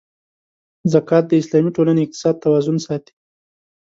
زکات 0.93 1.23
د 1.27 1.33
اسلامي 1.41 1.71
ټولنې 1.75 2.01
اقتصادي 2.03 2.39
توازن 2.45 2.77
ساتي. 2.85 3.13